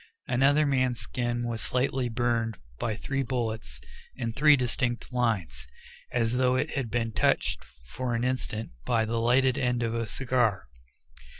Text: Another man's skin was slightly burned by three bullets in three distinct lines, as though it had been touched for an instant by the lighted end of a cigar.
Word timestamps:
Another 0.25 0.65
man's 0.65 0.99
skin 0.99 1.43
was 1.47 1.61
slightly 1.61 2.09
burned 2.09 2.57
by 2.79 2.95
three 2.95 3.21
bullets 3.21 3.79
in 4.15 4.33
three 4.33 4.55
distinct 4.55 5.13
lines, 5.13 5.67
as 6.11 6.37
though 6.37 6.55
it 6.55 6.71
had 6.71 6.89
been 6.89 7.11
touched 7.11 7.63
for 7.85 8.15
an 8.15 8.23
instant 8.23 8.71
by 8.83 9.05
the 9.05 9.19
lighted 9.21 9.59
end 9.59 9.83
of 9.83 9.93
a 9.93 10.07
cigar. 10.07 10.65